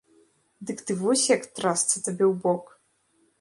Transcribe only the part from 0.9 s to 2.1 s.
вось як, трасца